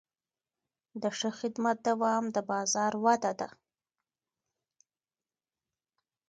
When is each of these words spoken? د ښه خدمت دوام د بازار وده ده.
د 1.01 1.03
ښه 1.17 1.29
خدمت 1.39 1.77
دوام 1.89 2.23
د 2.35 2.37
بازار 2.51 2.93
وده 3.05 3.31
ده. 3.39 3.49